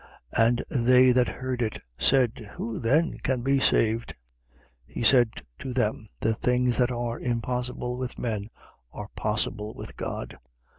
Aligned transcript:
18:26. 0.35 0.47
And 0.75 0.85
they 0.87 1.11
that 1.11 1.27
heard 1.27 1.61
it 1.61 1.79
said: 1.95 2.49
Who 2.57 2.79
then 2.79 3.19
can 3.19 3.43
be 3.43 3.59
saved? 3.59 4.15
18:27. 4.89 4.93
He 4.95 5.03
said 5.03 5.45
to 5.59 5.73
them: 5.75 6.07
The 6.21 6.33
things 6.33 6.79
that 6.79 6.89
are 6.89 7.19
impossible 7.19 7.99
with 7.99 8.17
men 8.17 8.49
are 8.91 9.09
possible 9.15 9.75
with 9.75 9.95
God. 9.97 10.39